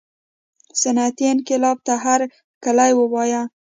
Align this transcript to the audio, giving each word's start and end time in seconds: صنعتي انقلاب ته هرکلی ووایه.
صنعتي 0.81 1.25
انقلاب 1.33 1.77
ته 1.87 1.93
هرکلی 2.05 2.91
ووایه. 2.95 3.43